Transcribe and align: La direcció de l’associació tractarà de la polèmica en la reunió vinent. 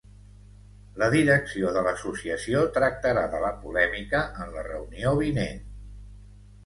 La 1.01 1.09
direcció 1.15 1.73
de 1.75 1.83
l’associació 1.87 2.63
tractarà 2.77 3.25
de 3.37 3.43
la 3.47 3.53
polèmica 3.67 4.23
en 4.47 4.57
la 4.59 4.65
reunió 4.71 5.17
vinent. 5.25 5.63